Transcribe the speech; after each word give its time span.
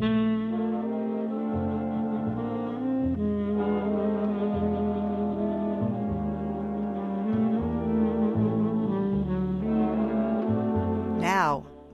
Now, 0.00 0.08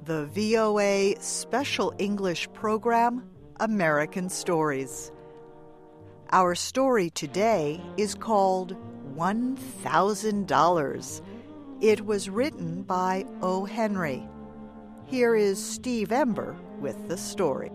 the 0.05 0.27
VOA 0.27 1.21
Special 1.21 1.93
English 1.99 2.49
Program 2.53 3.29
American 3.59 4.29
Stories. 4.29 5.11
Our 6.31 6.55
story 6.55 7.11
today 7.11 7.81
is 7.97 8.15
called 8.15 8.77
$1,000. 9.17 11.23
It 11.81 12.07
was 12.07 12.31
written 12.31 12.85
by 12.85 13.27
O. 13.43 13.65
Henry. 13.65 14.23
Here 15.07 15.35
is 15.35 15.61
Steve 15.61 16.13
Ember 16.13 16.55
with 16.79 17.09
the 17.09 17.17
story. 17.17 17.73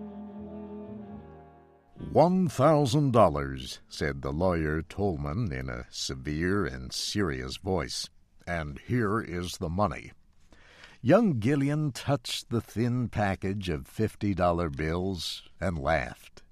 One 2.13 2.49
thousand 2.49 3.13
dollars, 3.13 3.79
said 3.87 4.21
the 4.21 4.33
lawyer 4.33 4.81
Tolman 4.81 5.53
in 5.53 5.69
a 5.69 5.85
severe 5.89 6.65
and 6.65 6.91
serious 6.91 7.55
voice. 7.55 8.09
And 8.45 8.79
here 8.79 9.21
is 9.21 9.59
the 9.59 9.69
money. 9.69 10.11
Young 11.01 11.39
Gillian 11.39 11.93
touched 11.93 12.49
the 12.49 12.59
thin 12.59 13.07
package 13.07 13.69
of 13.69 13.87
fifty 13.87 14.33
dollar 14.33 14.69
bills 14.69 15.43
and 15.61 15.79
laughed. 15.79 16.43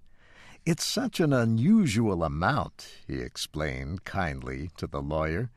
It's 0.65 0.85
such 0.85 1.19
an 1.19 1.33
unusual 1.33 2.23
amount, 2.23 2.87
he 3.05 3.19
explained 3.19 4.05
kindly 4.05 4.69
to 4.77 4.87
the 4.87 5.01
lawyer. 5.01 5.51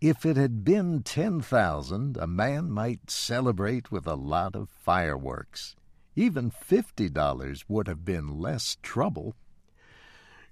If 0.00 0.24
it 0.24 0.38
had 0.38 0.64
been 0.64 1.02
ten 1.02 1.42
thousand, 1.42 2.16
a 2.16 2.26
man 2.26 2.70
might 2.70 3.10
celebrate 3.10 3.92
with 3.92 4.06
a 4.06 4.14
lot 4.14 4.56
of 4.56 4.70
fireworks. 4.70 5.76
Even 6.16 6.50
fifty 6.50 7.10
dollars 7.10 7.66
would 7.68 7.86
have 7.86 8.02
been 8.02 8.40
less 8.40 8.78
trouble. 8.82 9.34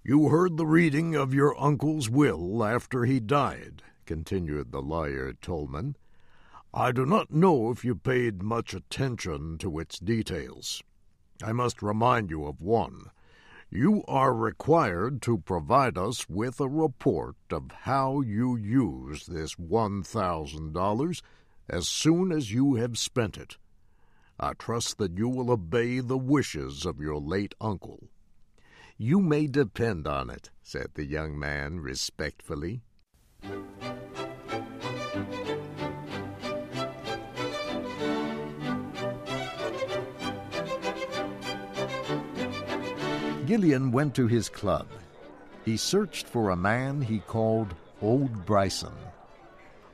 You 0.02 0.30
heard 0.30 0.56
the 0.56 0.64
reading 0.66 1.14
of 1.14 1.34
your 1.34 1.60
uncle's 1.60 2.08
will 2.08 2.64
after 2.64 3.04
he 3.04 3.20
died, 3.20 3.82
continued 4.06 4.72
the 4.72 4.80
lawyer 4.80 5.34
Tolman. 5.34 5.94
I 6.72 6.90
do 6.90 7.04
not 7.04 7.30
know 7.30 7.70
if 7.70 7.84
you 7.84 7.94
paid 7.94 8.42
much 8.42 8.72
attention 8.72 9.58
to 9.58 9.78
its 9.78 9.98
details. 9.98 10.82
I 11.42 11.52
must 11.52 11.82
remind 11.82 12.30
you 12.30 12.46
of 12.46 12.62
one. 12.62 13.10
You 13.70 14.02
are 14.08 14.32
required 14.32 15.20
to 15.22 15.36
provide 15.36 15.98
us 15.98 16.26
with 16.30 16.60
a 16.60 16.68
report 16.68 17.36
of 17.50 17.70
how 17.82 18.22
you 18.22 18.56
use 18.56 19.26
this 19.26 19.56
$1,000 19.56 21.22
as 21.68 21.88
soon 21.88 22.32
as 22.32 22.50
you 22.50 22.76
have 22.76 22.96
spent 22.96 23.36
it. 23.36 23.58
I 24.38 24.54
trust 24.54 24.96
that 24.96 25.18
you 25.18 25.28
will 25.28 25.50
obey 25.50 26.00
the 26.00 26.16
wishes 26.16 26.86
of 26.86 27.00
your 27.00 27.18
late 27.18 27.54
uncle. 27.60 28.08
You 29.02 29.22
may 29.22 29.46
depend 29.46 30.06
on 30.06 30.28
it, 30.28 30.50
said 30.62 30.88
the 30.92 31.06
young 31.06 31.38
man 31.38 31.80
respectfully. 31.80 32.82
Gillian 43.46 43.90
went 43.90 44.14
to 44.16 44.26
his 44.26 44.50
club. 44.50 44.86
He 45.64 45.78
searched 45.78 46.28
for 46.28 46.50
a 46.50 46.56
man 46.56 47.00
he 47.00 47.20
called 47.20 47.74
Old 48.02 48.44
Bryson. 48.44 48.92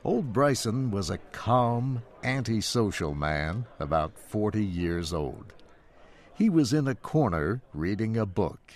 Old 0.03 0.33
Bryson 0.33 0.91
was 0.91 1.11
a 1.11 1.19
calm, 1.31 2.03
antisocial 2.25 3.15
man 3.15 3.67
about 3.79 4.19
forty 4.19 4.65
years 4.65 5.13
old. 5.13 5.53
He 6.35 6.51
was 6.51 6.73
in 6.73 6.89
a 6.89 6.97
corner 6.97 7.63
reading 7.73 8.17
a 8.17 8.27
book. 8.27 8.73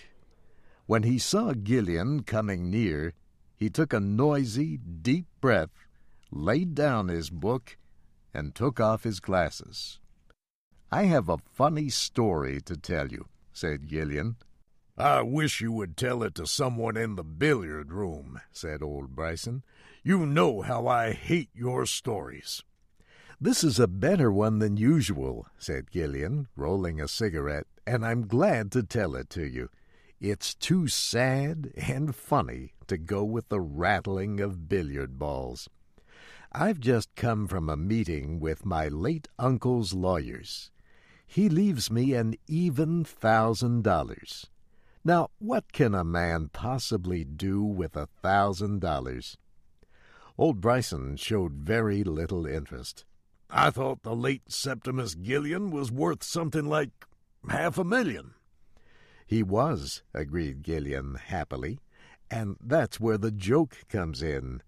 When 0.91 1.05
he 1.05 1.19
saw 1.19 1.55
Gillian 1.55 2.24
coming 2.24 2.69
near, 2.69 3.14
he 3.55 3.70
took 3.70 3.92
a 3.92 4.00
noisy, 4.00 4.77
deep 4.77 5.27
breath, 5.41 5.70
laid 6.33 6.74
down 6.74 7.06
his 7.06 7.30
book, 7.30 7.77
and 8.34 8.56
took 8.56 8.80
off 8.80 9.05
his 9.05 9.20
glasses. 9.20 10.00
I 10.90 11.05
have 11.05 11.29
a 11.29 11.39
funny 11.52 11.90
story 11.90 12.61
to 12.62 12.77
tell 12.77 13.06
you, 13.06 13.27
said 13.52 13.86
Gillian. 13.86 14.34
I 14.98 15.23
wish 15.23 15.61
you 15.61 15.70
would 15.70 15.96
tell 15.96 16.24
it 16.24 16.34
to 16.34 16.45
someone 16.45 16.96
in 16.96 17.14
the 17.14 17.23
billiard 17.23 17.92
room, 17.92 18.40
said 18.50 18.83
old 18.83 19.14
Bryson. 19.14 19.62
You 20.02 20.27
know 20.27 20.61
how 20.61 20.89
I 20.89 21.12
hate 21.12 21.50
your 21.55 21.86
stories. 21.86 22.64
This 23.40 23.62
is 23.62 23.79
a 23.79 23.86
better 23.86 24.33
one 24.33 24.58
than 24.58 24.77
usual, 24.77 25.46
said 25.56 25.92
Gillian, 25.92 26.48
rolling 26.56 27.00
a 27.00 27.06
cigarette, 27.06 27.68
and 27.86 28.05
I'm 28.05 28.27
glad 28.27 28.73
to 28.73 28.83
tell 28.83 29.14
it 29.14 29.30
to 29.30 29.46
you. 29.46 29.68
It's 30.20 30.55
too 30.55 30.86
sad 30.86 31.73
and 31.79 32.14
funny 32.14 32.75
to 32.89 32.98
go 32.98 33.25
with 33.25 33.48
the 33.48 33.61
rattling 33.61 34.39
of 34.39 34.69
billiard 34.69 35.19
balls. 35.19 35.70
I've 36.53 36.79
just 36.79 37.14
come 37.14 37.47
from 37.47 37.70
a 37.70 37.77
meeting 37.77 38.39
with 38.39 38.67
my 38.67 38.89
late 38.89 39.29
uncle's 39.39 39.95
lawyers. 39.95 40.70
He 41.27 41.48
leaves 41.48 41.91
me 41.91 42.13
an 42.13 42.35
even 42.47 43.03
thousand 43.03 43.83
dollars. 43.83 44.47
Now, 45.03 45.29
what 45.39 45.73
can 45.73 45.95
a 45.95 46.05
man 46.05 46.51
possibly 46.53 47.25
do 47.25 47.63
with 47.63 47.97
a 47.97 48.09
thousand 48.20 48.80
dollars? 48.80 49.39
Old 50.36 50.61
Bryson 50.61 51.17
showed 51.17 51.53
very 51.55 52.05
little 52.05 52.45
interest. 52.45 53.07
I 53.48 53.70
thought 53.70 54.03
the 54.03 54.14
late 54.14 54.53
Septimus 54.53 55.14
Gillian 55.14 55.70
was 55.70 55.91
worth 55.91 56.23
something 56.23 56.67
like 56.67 56.91
half 57.48 57.79
a 57.79 57.85
million. 57.85 58.35
He 59.30 59.45
was, 59.45 60.02
agreed 60.13 60.64
Gillian 60.64 61.14
happily, 61.14 61.79
and 62.33 62.57
that's 62.61 62.98
where 62.98 63.17
the 63.17 63.30
joke 63.30 63.77
comes 63.89 64.24
in. 64.24 64.61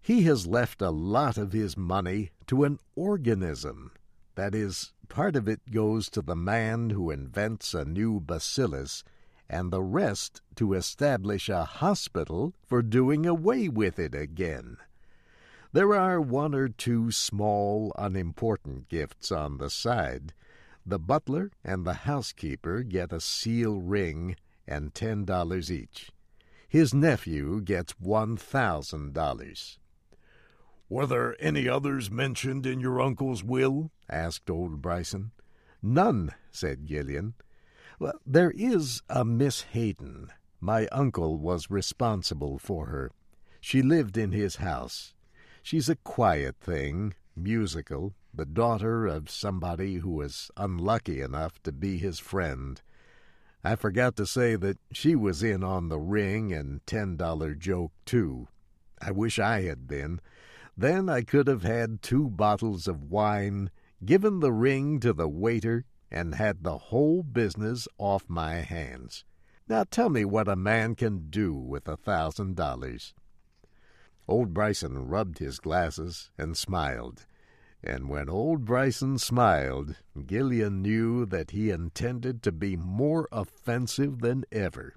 He 0.00 0.22
has 0.22 0.46
left 0.46 0.80
a 0.80 0.90
lot 0.90 1.36
of 1.36 1.50
his 1.50 1.76
money 1.76 2.30
to 2.46 2.62
an 2.62 2.78
organism. 2.94 3.90
That 4.36 4.54
is, 4.54 4.92
part 5.08 5.34
of 5.34 5.48
it 5.48 5.72
goes 5.72 6.08
to 6.10 6.22
the 6.22 6.36
man 6.36 6.90
who 6.90 7.10
invents 7.10 7.74
a 7.74 7.84
new 7.84 8.20
bacillus 8.20 9.02
and 9.50 9.72
the 9.72 9.82
rest 9.82 10.40
to 10.54 10.74
establish 10.74 11.48
a 11.48 11.64
hospital 11.64 12.54
for 12.64 12.82
doing 12.82 13.26
away 13.26 13.68
with 13.68 13.98
it 13.98 14.14
again. 14.14 14.76
There 15.72 15.96
are 15.96 16.20
one 16.20 16.54
or 16.54 16.68
two 16.68 17.10
small, 17.10 17.92
unimportant 17.98 18.88
gifts 18.88 19.32
on 19.32 19.58
the 19.58 19.68
side. 19.68 20.32
The 20.88 21.00
butler 21.00 21.50
and 21.64 21.84
the 21.84 21.94
housekeeper 21.94 22.84
get 22.84 23.12
a 23.12 23.20
seal 23.20 23.80
ring 23.80 24.36
and 24.68 24.94
ten 24.94 25.24
dollars 25.24 25.70
each. 25.70 26.12
His 26.68 26.94
nephew 26.94 27.60
gets 27.60 27.98
one 27.98 28.36
thousand 28.36 29.12
dollars. 29.12 29.80
Were 30.88 31.06
there 31.06 31.36
any 31.40 31.68
others 31.68 32.08
mentioned 32.08 32.66
in 32.66 32.78
your 32.78 33.00
uncle's 33.00 33.42
will? 33.42 33.90
asked 34.08 34.48
old 34.48 34.80
Bryson. 34.80 35.32
None, 35.82 36.32
said 36.52 36.86
Gillian. 36.86 37.34
Well, 37.98 38.20
there 38.24 38.52
is 38.52 39.02
a 39.08 39.24
Miss 39.24 39.62
Hayden. 39.62 40.30
My 40.60 40.86
uncle 40.92 41.36
was 41.36 41.68
responsible 41.70 42.58
for 42.58 42.86
her. 42.86 43.10
She 43.60 43.82
lived 43.82 44.16
in 44.16 44.30
his 44.30 44.56
house. 44.56 45.14
She's 45.64 45.88
a 45.88 45.96
quiet 45.96 46.56
thing, 46.60 47.14
musical, 47.34 48.14
the 48.36 48.44
daughter 48.46 49.06
of 49.06 49.30
somebody 49.30 49.96
who 49.96 50.10
was 50.10 50.50
unlucky 50.56 51.20
enough 51.20 51.62
to 51.62 51.72
be 51.72 51.96
his 51.96 52.18
friend. 52.18 52.82
I 53.64 53.76
forgot 53.76 54.14
to 54.16 54.26
say 54.26 54.56
that 54.56 54.78
she 54.92 55.16
was 55.16 55.42
in 55.42 55.64
on 55.64 55.88
the 55.88 55.98
ring 55.98 56.52
and 56.52 56.86
ten 56.86 57.16
dollar 57.16 57.54
joke, 57.54 57.92
too. 58.04 58.48
I 59.00 59.10
wish 59.10 59.38
I 59.38 59.62
had 59.62 59.88
been. 59.88 60.20
Then 60.76 61.08
I 61.08 61.22
could 61.22 61.48
have 61.48 61.62
had 61.62 62.02
two 62.02 62.28
bottles 62.28 62.86
of 62.86 63.10
wine, 63.10 63.70
given 64.04 64.40
the 64.40 64.52
ring 64.52 65.00
to 65.00 65.12
the 65.12 65.28
waiter, 65.28 65.84
and 66.10 66.34
had 66.34 66.62
the 66.62 66.78
whole 66.78 67.22
business 67.22 67.88
off 67.98 68.28
my 68.28 68.56
hands. 68.56 69.24
Now 69.68 69.84
tell 69.84 70.10
me 70.10 70.24
what 70.24 70.48
a 70.48 70.54
man 70.54 70.94
can 70.94 71.30
do 71.30 71.54
with 71.54 71.88
a 71.88 71.96
thousand 71.96 72.54
dollars. 72.54 73.14
Old 74.28 74.52
Bryson 74.52 75.08
rubbed 75.08 75.38
his 75.38 75.58
glasses 75.58 76.30
and 76.36 76.56
smiled. 76.56 77.26
And 77.82 78.08
when 78.08 78.28
old 78.28 78.64
Bryson 78.64 79.18
smiled, 79.18 79.96
Gillian 80.26 80.82
knew 80.82 81.26
that 81.26 81.50
he 81.50 81.70
intended 81.70 82.42
to 82.42 82.52
be 82.52 82.76
more 82.76 83.28
offensive 83.30 84.20
than 84.20 84.44
ever. 84.50 84.96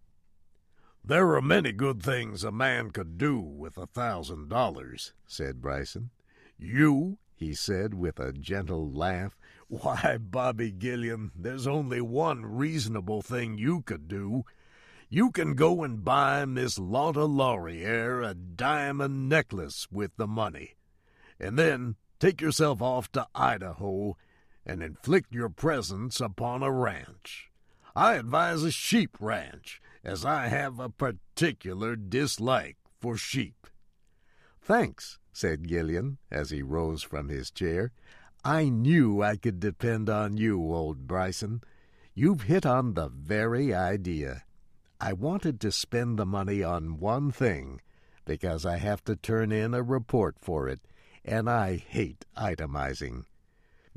There 1.03 1.33
are 1.33 1.41
many 1.41 1.71
good 1.71 2.03
things 2.03 2.43
a 2.43 2.51
man 2.51 2.91
could 2.91 3.17
do 3.17 3.39
with 3.39 3.77
a 3.77 3.87
thousand 3.87 4.49
dollars, 4.49 5.13
said 5.25 5.61
Bryson. 5.61 6.11
You, 6.57 7.17
he 7.35 7.53
said 7.53 7.93
with 7.93 8.19
a 8.19 8.33
gentle 8.33 8.91
laugh, 8.91 9.37
why, 9.69 10.17
Bobby 10.19 10.71
Gillian, 10.71 11.31
there's 11.35 11.67
only 11.67 12.01
one 12.01 12.45
reasonable 12.45 13.21
thing 13.21 13.57
you 13.57 13.81
could 13.81 14.07
do. 14.07 14.43
You 15.09 15.31
can 15.31 15.55
go 15.55 15.83
and 15.83 16.03
buy 16.03 16.45
Miss 16.45 16.77
Lotta 16.77 17.27
Lauriere 17.27 18.21
a 18.23 18.33
diamond 18.33 19.29
necklace 19.29 19.87
with 19.91 20.15
the 20.17 20.27
money, 20.27 20.75
and 21.39 21.57
then 21.57 21.95
take 22.19 22.42
yourself 22.42 22.81
off 22.81 23.12
to 23.13 23.27
Idaho 23.33 24.18
and 24.66 24.83
inflict 24.83 25.33
your 25.33 25.50
presence 25.50 26.19
upon 26.19 26.63
a 26.63 26.71
ranch. 26.71 27.50
I 27.95 28.16
advise 28.16 28.63
a 28.63 28.71
sheep 28.71 29.18
ranch, 29.19 29.81
as 30.04 30.24
I 30.24 30.48
have 30.48 30.80
a 30.80 30.89
particular 30.89 31.95
dislike 31.95 32.77
for 33.00 33.18
sheep. 33.18 33.68
Thanks, 34.62 35.18
said 35.33 35.68
Gillian 35.68 36.18
as 36.30 36.51
he 36.51 36.62
rose 36.62 37.01
from 37.01 37.30
his 37.30 37.50
chair. 37.50 37.92
I 38.44 38.69
knew 38.69 39.21
I 39.21 39.36
could 39.36 39.60
depend 39.60 40.10
on 40.10 40.38
you, 40.38 40.62
old 40.62 41.07
Bryson. 41.07 41.62
You've 42.13 42.44
hit 42.44 42.66
on 42.66 42.94
the 42.94 43.10
very 43.10 43.74
idea. 43.74 44.44
I 45.01 45.13
wanted 45.13 45.60
to 45.62 45.71
spend 45.71 46.18
the 46.19 46.25
money 46.25 46.62
on 46.63 47.00
one 47.00 47.31
thing 47.31 47.81
because 48.25 48.66
I 48.66 48.77
have 48.77 49.04
to 49.06 49.16
turn 49.16 49.51
in 49.51 49.74
a 49.74 49.81
report 49.81 50.36
for 50.39 50.68
it, 50.68 50.81
and 51.24 51.50
I 51.50 51.75
hate 51.75 52.25
itemizing. 52.38 53.25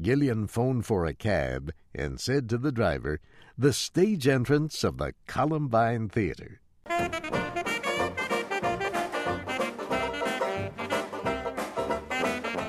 Gillian 0.01 0.47
phoned 0.47 0.87
for 0.87 1.05
a 1.07 1.15
cab 1.15 1.73
and 1.95 2.19
said 2.21 2.49
to 2.49 2.59
the 2.59 2.73
driver, 2.73 3.21
The 3.57 3.73
stage 3.73 4.27
entrance 4.27 4.83
of 4.83 4.99
the 4.99 5.15
Columbine 5.27 6.09
Theater. 6.09 6.61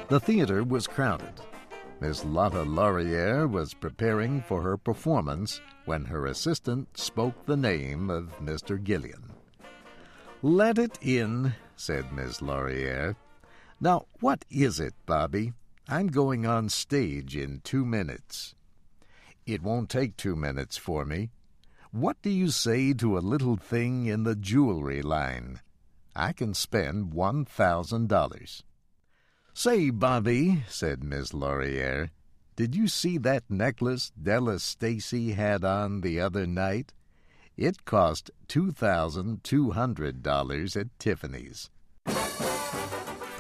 The 0.10 0.20
theater 0.20 0.64
was 0.64 0.86
crowded. 0.86 1.42
Miss 2.00 2.24
Lotta 2.24 2.64
Lauriere 2.66 3.50
was 3.50 3.74
preparing 3.74 4.42
for 4.42 4.62
her 4.62 4.78
performance 4.78 5.60
when 5.86 6.06
her 6.06 6.28
assistant 6.28 6.98
spoke 6.98 7.46
the 7.46 7.58
name 7.58 8.10
of 8.10 8.38
Mr. 8.40 8.78
Gillian. 8.84 9.24
Let 10.44 10.78
it 10.78 11.00
in, 11.02 11.56
said 11.78 12.12
Miss 12.14 12.42
Lauriere. 12.42 13.16
Now, 13.84 14.08
what 14.22 14.46
is 14.50 14.80
it, 14.80 14.94
Bobby? 15.06 15.52
I'm 15.90 16.08
going 16.08 16.46
on 16.46 16.70
stage 16.70 17.36
in 17.36 17.60
two 17.66 17.84
minutes. 17.84 18.56
It 19.46 19.62
won't 19.62 19.90
take 19.90 20.16
two 20.16 20.38
minutes 20.38 20.78
for 20.78 21.04
me. 21.04 21.32
What 21.92 22.16
do 22.22 22.30
you 22.30 22.50
say 22.50 22.94
to 22.94 23.18
a 23.18 23.20
little 23.20 23.58
thing 23.58 24.06
in 24.06 24.24
the 24.24 24.38
jewelry 24.38 25.02
line? 25.02 25.60
I 26.16 26.32
can 26.32 26.54
spend 26.54 27.14
one 27.14 27.44
thousand 27.44 28.08
dollars. 28.08 28.64
Say, 29.54 29.90
Bobby, 29.90 30.64
said 30.70 31.04
Miss 31.04 31.34
Lauriere, 31.34 32.12
did 32.56 32.76
you 32.76 32.88
see 32.88 33.18
that 33.18 33.44
necklace 33.50 34.12
Della 34.12 34.60
Stacey 34.60 35.34
had 35.34 35.66
on 35.66 36.00
the 36.00 36.22
other 36.22 36.48
night? 36.48 36.94
It 37.58 37.84
cost 37.84 38.32
$2,200 38.48 40.78
at 40.80 41.00
Tiffany's. 41.00 41.70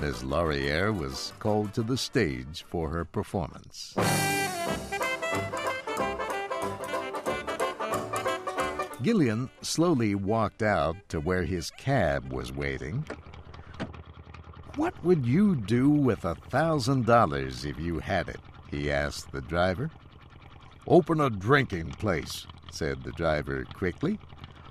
Miss 0.05 0.21
Lauriere 0.21 0.91
was 0.91 1.31
called 1.39 1.73
to 1.73 1.81
the 1.81 1.95
stage 1.95 2.65
for 2.67 2.89
her 2.89 3.05
performance. 3.05 3.95
Gillian 9.01 9.50
slowly 9.61 10.13
walked 10.13 10.61
out 10.61 10.97
to 11.07 11.21
where 11.21 11.44
his 11.44 11.71
cab 11.71 12.33
was 12.33 12.51
waiting. 12.51 13.05
What 14.75 14.94
would 15.05 15.25
you 15.25 15.55
do 15.55 15.89
with 15.89 16.25
a 16.25 16.35
thousand 16.35 17.05
dollars 17.05 17.63
if 17.63 17.79
you 17.79 18.00
had 18.00 18.27
it? 18.27 18.41
he 18.69 18.91
asked 18.91 19.31
the 19.31 19.39
driver. 19.39 19.89
Open 20.85 21.21
a 21.21 21.29
drinking 21.29 21.91
place, 21.91 22.45
said 22.71 23.03
the 23.03 23.13
driver 23.13 23.63
quickly. 23.73 24.19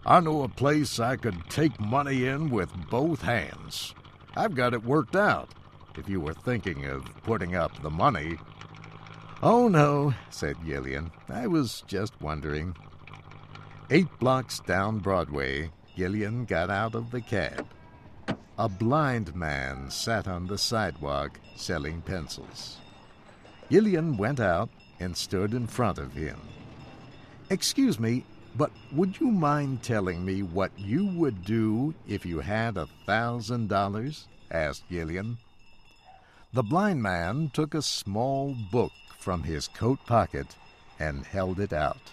I 0.04 0.20
know 0.20 0.42
a 0.42 0.48
place 0.48 1.00
I 1.00 1.16
could 1.16 1.48
take 1.48 1.80
money 1.80 2.26
in 2.26 2.50
with 2.50 2.70
both 2.90 3.22
hands. 3.22 3.94
I've 4.36 4.54
got 4.54 4.74
it 4.74 4.84
worked 4.84 5.16
out, 5.16 5.50
if 5.96 6.08
you 6.08 6.20
were 6.20 6.34
thinking 6.34 6.86
of 6.86 7.04
putting 7.22 7.54
up 7.54 7.82
the 7.82 7.90
money. 7.90 8.38
Oh, 9.42 9.68
no, 9.68 10.14
said 10.30 10.56
Gillian. 10.64 11.10
I 11.28 11.46
was 11.46 11.82
just 11.86 12.18
wondering. 12.20 12.74
Eight 13.90 14.08
blocks 14.18 14.60
down 14.60 15.00
Broadway, 15.00 15.70
Gillian 15.96 16.46
got 16.46 16.70
out 16.70 16.94
of 16.94 17.10
the 17.10 17.20
cab. 17.20 17.66
A 18.58 18.68
blind 18.68 19.34
man 19.34 19.90
sat 19.90 20.26
on 20.28 20.46
the 20.46 20.58
sidewalk 20.58 21.38
selling 21.56 22.00
pencils. 22.00 22.78
Gillian 23.70 24.16
went 24.16 24.40
out 24.40 24.70
and 25.00 25.16
stood 25.16 25.52
in 25.52 25.66
front 25.66 25.98
of 25.98 26.12
him. 26.12 26.38
Excuse 27.50 27.98
me, 27.98 28.24
but 28.54 28.70
would 28.92 29.18
you 29.18 29.30
mind 29.30 29.82
telling 29.82 30.22
me 30.24 30.42
what 30.42 30.70
you 30.76 31.06
would 31.06 31.44
do 31.44 31.94
if 32.06 32.26
you 32.26 32.40
had 32.40 32.76
a 32.76 32.88
thousand 33.06 33.68
dollars? 33.68 34.28
asked 34.50 34.84
Gillian. 34.90 35.38
The 36.52 36.62
blind 36.62 37.02
man 37.02 37.50
took 37.54 37.72
a 37.74 37.80
small 37.80 38.54
book 38.70 38.92
from 39.18 39.44
his 39.44 39.68
coat 39.68 40.00
pocket 40.06 40.54
and 40.98 41.24
held 41.24 41.60
it 41.60 41.72
out. 41.72 42.12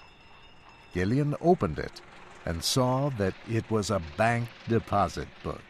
Gillian 0.93 1.35
opened 1.41 1.77
it 1.77 1.99
and 2.45 2.63
saw 2.63 3.09
that 3.17 3.33
it 3.49 3.69
was 3.69 3.89
a 3.89 4.01
bank 4.15 4.47
deposit 4.67 5.27
book. 5.43 5.61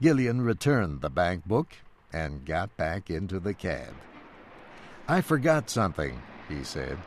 Gillian 0.00 0.42
returned 0.42 1.00
the 1.00 1.10
bank 1.10 1.44
book 1.44 1.74
and 2.12 2.44
got 2.44 2.76
back 2.76 3.10
into 3.10 3.40
the 3.40 3.54
cab. 3.54 3.94
I 5.08 5.20
forgot 5.20 5.68
something, 5.68 6.20
he 6.48 6.62
said. 6.62 6.98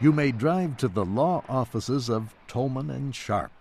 You 0.00 0.12
may 0.12 0.32
drive 0.32 0.78
to 0.78 0.88
the 0.88 1.04
law 1.04 1.44
offices 1.48 2.08
of 2.08 2.34
Tolman 2.48 2.90
and 2.90 3.14
Sharp. 3.14 3.52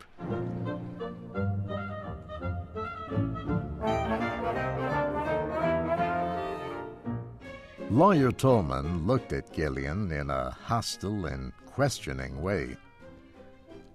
Lawyer 7.90 8.32
Tolman 8.32 9.06
looked 9.06 9.34
at 9.34 9.54
Gillian 9.54 10.14
in 10.14 10.30
a 10.30 10.52
hostile 10.52 11.26
and 11.26 11.52
questioning 11.66 12.42
way. 12.42 12.78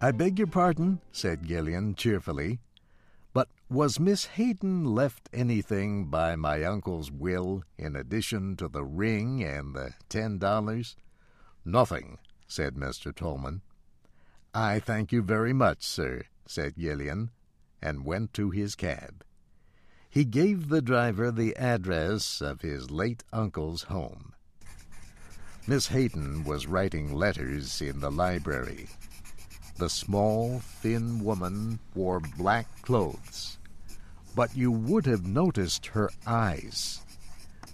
I 0.02 0.10
beg 0.10 0.38
your 0.38 0.48
pardon, 0.48 1.00
said 1.12 1.46
Gillian 1.46 1.94
cheerfully, 1.94 2.60
was 3.68 3.98
Miss 3.98 4.26
Hayden 4.26 4.84
left 4.84 5.28
anything 5.32 6.06
by 6.06 6.36
my 6.36 6.62
uncle's 6.62 7.10
will 7.10 7.64
in 7.76 7.96
addition 7.96 8.56
to 8.56 8.68
the 8.68 8.84
ring 8.84 9.42
and 9.42 9.74
the 9.74 9.94
ten 10.08 10.38
dollars? 10.38 10.96
Nothing, 11.64 12.18
said 12.46 12.74
Mr. 12.74 13.14
Tolman. 13.14 13.62
I 14.54 14.78
thank 14.78 15.10
you 15.10 15.20
very 15.20 15.52
much, 15.52 15.82
sir, 15.82 16.22
said 16.46 16.76
Gillian, 16.78 17.30
and 17.82 18.04
went 18.04 18.32
to 18.34 18.50
his 18.50 18.76
cab. 18.76 19.24
He 20.08 20.24
gave 20.24 20.68
the 20.68 20.80
driver 20.80 21.30
the 21.32 21.56
address 21.56 22.40
of 22.40 22.60
his 22.60 22.90
late 22.90 23.24
uncle's 23.32 23.82
home. 23.82 24.32
Miss 25.66 25.88
Hayden 25.88 26.44
was 26.44 26.68
writing 26.68 27.12
letters 27.12 27.82
in 27.82 27.98
the 27.98 28.10
library. 28.10 28.86
The 29.78 29.90
small, 29.90 30.60
thin 30.60 31.22
woman 31.22 31.78
wore 31.94 32.20
black 32.20 32.66
clothes, 32.82 33.58
but 34.34 34.56
you 34.56 34.70
would 34.70 35.04
have 35.06 35.26
noticed 35.26 35.86
her 35.86 36.10
eyes. 36.26 37.02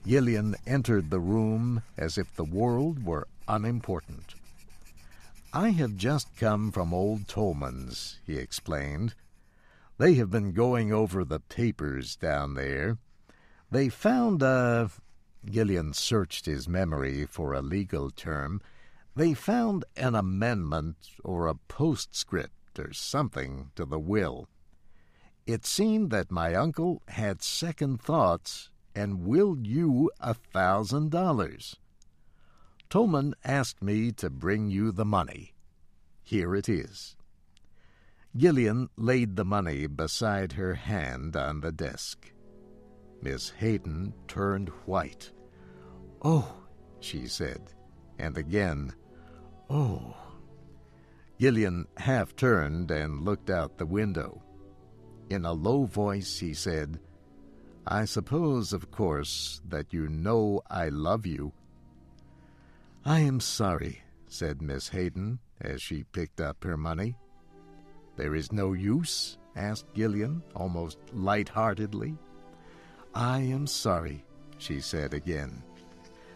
Gillian 0.05 0.57
entered 0.67 1.11
the 1.11 1.21
room 1.21 1.83
as 1.97 2.19
if 2.19 2.35
the 2.35 2.45
world 2.45 3.05
were 3.05 3.29
unimportant. 3.47 4.35
I 5.53 5.69
have 5.71 5.97
just 5.97 6.35
come 6.37 6.73
from 6.73 6.93
old 6.93 7.29
Tolman's, 7.29 8.19
he 8.27 8.37
explained. 8.37 9.15
They 9.99 10.15
have 10.15 10.31
been 10.31 10.53
going 10.53 10.93
over 10.93 11.25
the 11.25 11.39
papers 11.39 12.17
down 12.17 12.55
there. 12.55 12.99
They 13.71 13.89
found 13.89 14.43
a. 14.43 14.91
Gillian 15.45 15.93
searched 15.93 16.47
his 16.47 16.69
memory 16.69 17.27
for 17.27 17.53
a 17.53 17.63
legal 17.63 18.11
term. 18.11 18.61
They 19.15 19.35
found 19.35 19.85
an 19.97 20.15
amendment 20.15 20.97
or 21.23 21.47
a 21.47 21.55
postscript 21.55 22.79
or 22.79 22.93
something 22.93 23.71
to 23.77 23.85
the 23.85 23.99
will. 23.99 24.49
It 25.47 25.67
seemed 25.67 26.11
that 26.11 26.31
my 26.31 26.55
uncle 26.55 27.03
had 27.09 27.43
second 27.43 28.01
thoughts 28.01 28.71
and 28.95 29.27
willed 29.27 29.67
you 29.67 30.11
a 30.21 30.35
thousand 30.35 31.11
dollars. 31.11 31.77
Tolman 32.89 33.35
asked 33.45 33.83
me 33.83 34.13
to 34.13 34.31
bring 34.31 34.71
you 34.71 34.93
the 34.93 35.05
money. 35.05 35.55
Here 36.23 36.55
it 36.55 36.69
is. 36.69 37.17
Gillian 38.35 38.89
laid 38.97 39.37
the 39.37 39.45
money 39.45 39.87
beside 39.87 40.53
her 40.53 40.75
hand 40.75 41.37
on 41.37 41.61
the 41.61 41.73
desk. 41.73 42.33
Miss 43.21 43.51
Hayden 43.51 44.15
turned 44.27 44.71
white. 44.87 45.33
Oh, 46.23 46.55
she 47.01 47.27
said, 47.27 47.75
and 48.19 48.39
again, 48.39 48.93
oh. 49.73 50.17
Gillian 51.39 51.87
half 51.97 52.37
turned 52.37 52.91
and 52.91 53.25
looked 53.25 53.51
out 53.51 53.79
the 53.79 53.87
window. 53.87 54.43
In 55.31 55.45
a 55.45 55.53
low 55.53 55.85
voice, 55.87 56.39
he 56.39 56.55
said, 56.55 57.01
I 57.87 58.05
suppose, 58.05 58.73
of 58.73 58.91
course, 58.91 59.61
that 59.69 59.93
you 59.93 60.09
know 60.09 60.63
I 60.71 60.89
love 60.89 61.27
you. 61.27 61.53
I 63.05 63.21
am 63.21 63.41
sorry, 63.41 64.03
said 64.29 64.63
Miss 64.63 64.89
Hayden 64.89 65.41
as 65.61 65.83
she 65.83 66.05
picked 66.05 66.41
up 66.41 66.63
her 66.63 66.77
money. 66.77 67.17
There 68.17 68.37
is 68.37 68.53
no 68.53 68.73
use, 68.73 69.39
asked 69.57 69.93
Gillian, 69.95 70.43
almost 70.55 70.99
light-heartedly. 71.13 72.17
I 73.15 73.41
am 73.41 73.67
sorry, 73.67 74.25
she 74.59 74.81
said 74.81 75.13
again. 75.13 75.65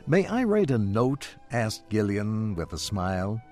May 0.09 0.25
I 0.29 0.45
write 0.45 0.71
a 0.71 0.79
note? 0.79 1.35
asked 1.51 1.91
Gillian 1.91 2.55
with 2.55 2.73
a 2.73 2.79
smile. 2.79 3.43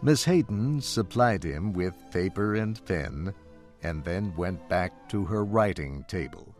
Miss 0.00 0.24
Hayden 0.24 0.80
supplied 0.80 1.42
him 1.42 1.72
with 1.72 2.10
paper 2.12 2.54
and 2.54 2.84
pen, 2.86 3.34
and 3.82 4.04
then 4.04 4.32
went 4.36 4.68
back 4.68 5.08
to 5.08 5.24
her 5.24 5.44
writing 5.44 6.04
table. 6.06 6.54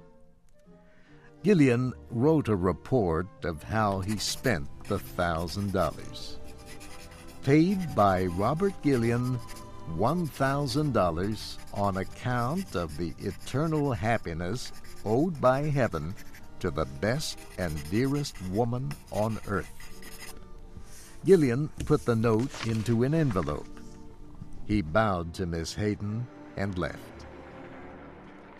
Gillian 1.44 1.92
wrote 2.10 2.48
a 2.48 2.56
report 2.56 3.28
of 3.44 3.62
how 3.62 4.00
he 4.00 4.16
spent 4.16 4.68
the 4.88 4.98
thousand 4.98 5.72
dollars. 5.72 6.38
Paid 7.44 7.94
by 7.94 8.26
Robert 8.26 8.74
Gillian 8.82 9.38
$1,000 9.96 11.58
on 11.74 11.96
account 11.96 12.74
of 12.74 12.96
the 12.96 13.14
eternal 13.20 13.92
happiness 13.92 14.72
owed 15.04 15.40
by 15.40 15.62
heaven 15.62 16.12
to 16.62 16.70
the 16.70 16.86
best 17.00 17.40
and 17.58 17.90
dearest 17.90 18.40
woman 18.50 18.92
on 19.10 19.36
earth. 19.48 19.68
Gillian 21.24 21.68
put 21.86 22.04
the 22.04 22.14
note 22.14 22.52
into 22.68 23.02
an 23.02 23.14
envelope. 23.14 23.80
He 24.64 24.80
bowed 24.80 25.34
to 25.34 25.46
Miss 25.46 25.74
Hayden 25.74 26.24
and 26.56 26.78
left. 26.78 27.26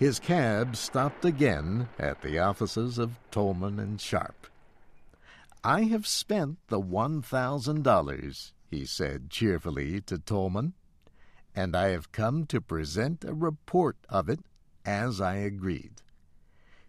His 0.01 0.19
cab 0.19 0.75
stopped 0.75 1.25
again 1.25 1.89
at 1.97 2.23
the 2.23 2.41
offices 2.41 2.99
of 2.99 3.21
Tolman 3.31 3.79
and 3.79 4.01
Sharp. 4.01 4.49
I 5.63 5.83
have 5.83 6.09
spent 6.09 6.59
the 6.67 6.81
one 6.81 7.23
thousand 7.23 7.85
dollars, 7.85 8.53
he 8.69 8.85
said 8.85 9.31
cheerfully 9.31 10.01
to 10.03 10.19
Tolman, 10.19 10.73
and 11.55 11.77
I 11.77 11.91
have 11.91 12.11
come 12.11 12.47
to 12.47 12.61
present 12.61 13.25
a 13.25 13.33
report 13.33 13.97
of 14.09 14.29
it 14.29 14.41
as 14.85 15.21
I 15.21 15.37
agreed. 15.37 16.02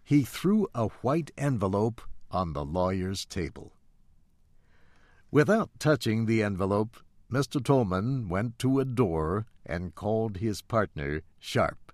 He 0.04 0.22
threw 0.22 0.68
a 0.74 0.88
white 1.00 1.30
envelope 1.38 2.02
on 2.30 2.52
the 2.52 2.64
lawyer's 2.64 3.24
table. 3.24 3.72
Without 5.30 5.70
touching 5.78 6.26
the 6.26 6.42
envelope, 6.42 6.98
Mr. 7.32 7.64
Tolman 7.64 8.28
went 8.28 8.58
to 8.58 8.80
a 8.80 8.84
door 8.84 9.46
and 9.64 9.94
called 9.94 10.36
his 10.36 10.60
partner, 10.60 11.22
Sharp. 11.38 11.90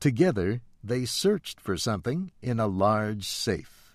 Together, 0.00 0.62
they 0.82 1.04
searched 1.04 1.60
for 1.60 1.76
something 1.76 2.32
in 2.40 2.58
a 2.58 2.66
large 2.66 3.26
safe. 3.26 3.94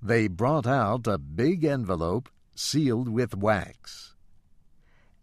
They 0.00 0.28
brought 0.28 0.66
out 0.66 1.06
a 1.06 1.18
big 1.18 1.64
envelope 1.64 2.28
sealed 2.54 3.08
with 3.08 3.34
wax. 3.34 4.14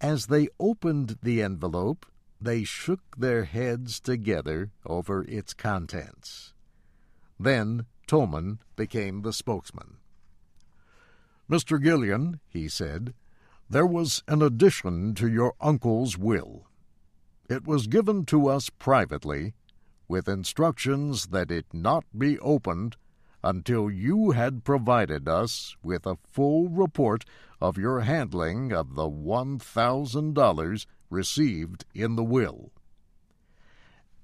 As 0.02 0.26
they 0.26 0.50
opened 0.60 1.20
the 1.24 1.42
envelope, 1.42 2.06
they 2.42 2.64
shook 2.66 3.16
their 3.18 3.46
heads 3.46 4.00
together 4.00 4.72
over 4.86 5.24
its 5.24 5.54
contents. 5.54 6.54
Then 7.40 7.86
Tolman 8.08 8.60
became 8.76 9.22
the 9.22 9.34
spokesman. 9.34 9.98
Mr. 11.50 11.82
Gillian, 11.82 12.40
he 12.48 12.68
said, 12.68 13.14
there 13.70 13.86
was 13.86 14.24
an 14.28 14.42
addition 14.42 15.16
to 15.16 15.28
your 15.28 15.54
uncle's 15.60 16.18
will. 16.18 16.68
It 17.50 17.66
was 17.66 17.88
given 17.88 18.26
to 18.26 18.48
us 18.48 18.70
privately, 18.70 19.54
with 20.08 20.28
instructions 20.28 21.28
that 21.28 21.52
it 21.52 21.66
not 21.74 22.06
be 22.18 22.40
opened 22.40 22.96
until 23.44 23.90
you 23.90 24.32
had 24.32 24.64
provided 24.64 25.28
us 25.28 25.76
with 25.84 26.06
a 26.06 26.18
full 26.32 26.70
report 26.70 27.26
of 27.62 27.78
your 27.78 28.02
handling 28.02 28.72
of 28.72 28.96
the 28.96 29.08
one 29.08 29.60
thousand 29.60 30.34
dollars 30.34 30.88
received 31.10 31.86
in 31.94 32.16
the 32.16 32.24
will. 32.24 32.72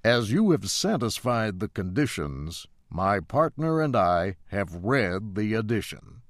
As 0.04 0.32
you 0.32 0.52
have 0.52 0.70
satisfied 0.70 1.60
the 1.60 1.68
conditions, 1.68 2.66
my 2.92 3.22
partner 3.22 3.82
and 3.82 3.96
I 3.96 4.36
have 4.48 4.84
read 4.84 5.36
the 5.36 5.54
addition. 5.54 6.22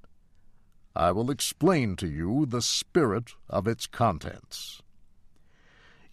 I 0.96 1.12
will 1.12 1.32
explain 1.32 1.96
to 1.98 2.08
you 2.08 2.46
the 2.46 2.62
spirit 2.62 3.34
of 3.50 3.68
its 3.68 3.88
contents. 3.88 4.82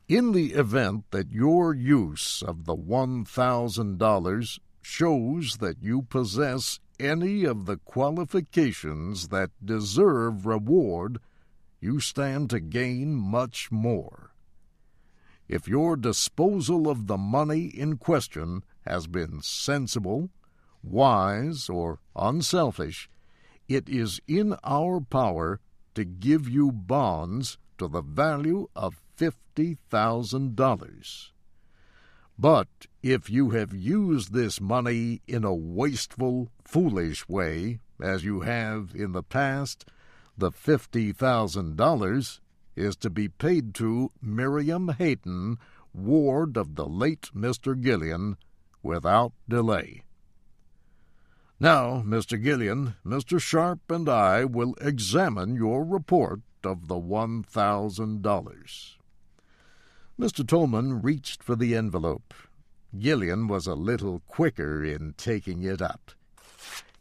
In 0.09 0.33
the 0.33 0.55
event 0.55 1.05
that 1.11 1.31
your 1.31 1.75
use 1.75 2.43
of 2.43 2.64
the 2.64 2.76
$1,000 2.76 4.59
shows 4.81 5.57
that 5.59 5.83
you 5.83 6.02
possess 6.02 6.81
any 6.99 7.45
of 7.45 7.67
the 7.67 7.76
qualifications 7.76 9.28
that 9.28 9.50
deserve 9.62 10.47
reward, 10.47 11.21
you 11.78 12.00
stand 12.00 12.49
to 12.50 12.59
gain 12.59 13.14
much 13.14 13.71
more. 13.71 14.31
If 15.47 15.69
your 15.69 15.97
disposal 15.97 16.88
of 16.88 17.07
the 17.07 17.19
money 17.19 17.67
in 17.67 17.99
question 17.99 18.64
has 18.87 19.07
been 19.07 19.40
sensible, 19.43 20.31
wise, 20.82 21.68
or 21.68 22.00
unselfish, 22.16 23.08
it 23.68 23.88
is 23.88 24.20
in 24.26 24.56
our 24.64 25.00
power 25.00 25.61
to 25.94 26.04
give 26.04 26.49
you 26.49 26.73
bonds 26.73 27.58
to 27.76 27.87
the 27.88 28.02
value 28.02 28.68
of 28.75 29.00
$50,000. 29.18 31.30
But 32.38 32.68
if 33.02 33.28
you 33.28 33.50
have 33.50 33.75
used 33.75 34.32
this 34.32 34.61
money 34.61 35.23
in 35.26 35.42
a 35.44 35.54
wasteful, 35.54 36.49
foolish 36.64 37.28
way, 37.28 37.80
as 38.00 38.25
you 38.25 38.42
have 38.42 38.92
in 38.94 39.11
the 39.12 39.25
past, 39.25 39.85
the 40.37 40.52
$50,000 40.52 42.40
is 42.76 42.97
to 42.97 43.11
be 43.11 43.28
paid 43.28 43.75
to 43.75 44.12
Miriam 44.23 44.94
Hayden, 44.99 45.58
ward 45.92 46.56
of 46.56 46.76
the 46.76 46.87
late 46.87 47.30
Mr. 47.35 47.76
Gillian, 47.80 48.37
without 48.85 49.32
delay. 49.49 50.04
Now, 51.60 52.02
Mr. 52.06 52.40
Gillian, 52.40 52.94
Mr. 53.04 53.40
Sharp 53.40 53.90
and 53.90 54.08
I 54.08 54.44
will 54.44 54.74
examine 54.80 55.56
your 55.56 55.84
report 55.84 56.40
of 56.62 56.86
the 56.86 56.98
one 56.98 57.42
thousand 57.42 58.22
dollars. 58.22 58.96
Mr. 60.18 60.46
Tolman 60.46 61.02
reached 61.02 61.42
for 61.42 61.56
the 61.56 61.74
envelope. 61.74 62.32
Gillian 62.96 63.48
was 63.48 63.66
a 63.66 63.74
little 63.74 64.22
quicker 64.28 64.84
in 64.84 65.14
taking 65.16 65.64
it 65.64 65.82
up. 65.82 66.12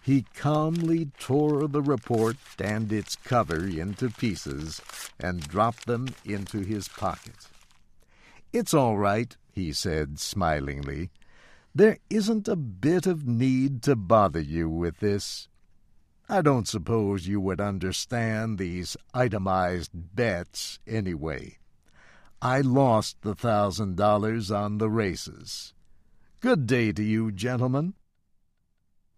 He 0.02 0.26
calmly 0.36 1.12
tore 1.20 1.68
the 1.68 1.82
report 1.82 2.38
and 2.60 2.92
its 2.92 3.16
cover 3.16 3.68
into 3.68 4.10
pieces 4.10 4.82
and 5.20 5.48
dropped 5.48 5.86
them 5.86 6.08
into 6.26 6.62
his 6.62 6.88
pocket. 6.88 7.48
It's 8.52 8.74
all 8.74 8.98
right, 8.98 9.36
he 9.52 9.72
said 9.72 10.20
smilingly. 10.20 11.12
There 11.78 12.00
isn't 12.10 12.48
a 12.48 12.56
bit 12.56 13.06
of 13.06 13.28
need 13.28 13.84
to 13.84 13.96
bother 13.96 14.40
you 14.40 14.68
with 14.68 14.98
this. 14.98 15.48
I 16.28 16.42
don't 16.42 16.68
suppose 16.68 17.28
you 17.28 17.40
would 17.40 17.62
understand 17.62 18.58
these 18.58 18.98
itemized 19.14 19.92
bets 19.94 20.80
anyway. 20.88 21.60
I 22.42 22.62
lost 22.62 23.22
the 23.22 23.36
thousand 23.36 23.96
dollars 23.96 24.50
on 24.50 24.80
the 24.80 24.90
races. 24.90 25.76
Good 26.40 26.66
day 26.66 26.92
to 26.94 27.04
you, 27.04 27.32
gentlemen. 27.32 27.94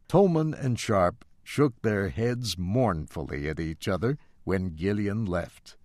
Tolman 0.10 0.54
and 0.54 0.78
Sharp 0.78 1.24
shook 1.42 1.82
their 1.82 2.10
heads 2.10 2.58
mournfully 2.58 3.48
at 3.48 3.62
each 3.62 3.88
other 3.88 4.18
when 4.44 4.75
Gillian 4.75 5.24
left. 5.24 5.78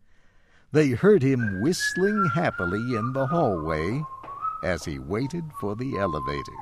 They 0.73 0.89
heard 0.89 1.23
him 1.23 1.61
whistling 1.63 2.31
happily 2.35 2.97
in 2.97 3.13
the 3.13 3.29
hallway 3.29 4.03
as 4.65 4.85
he 4.85 4.99
waited 4.99 5.45
for 5.61 5.77
the 5.77 5.99
elevator. 5.99 6.53